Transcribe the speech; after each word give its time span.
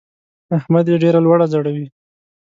احمد 0.57 0.85
يې 0.91 0.95
ډېره 1.03 1.19
لوړه 1.25 1.45
ځړوي. 1.53 1.87